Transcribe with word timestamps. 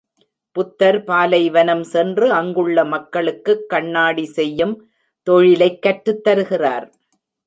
புத்தர் 0.51 1.03
பாலைவனம் 1.03 1.83
சென்று 1.83 2.31
அங்குள்ள 2.31 2.85
மக்களுக்குக் 2.85 3.69
கண்ணாடி 3.69 4.25
செய்யும் 4.25 4.73
தொழிலைக் 5.23 5.81
கற்றுத் 5.81 6.23
தருகிறார். 6.23 6.87